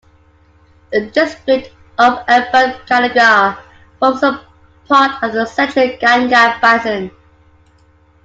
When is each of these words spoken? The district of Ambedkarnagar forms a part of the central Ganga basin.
The 0.91 1.11
district 1.11 1.75
of 1.99 2.25
Ambedkarnagar 2.25 3.59
forms 3.99 4.23
a 4.23 4.41
part 4.87 5.21
of 5.23 5.31
the 5.33 5.45
central 5.45 5.95
Ganga 5.99 6.57
basin. 6.59 7.11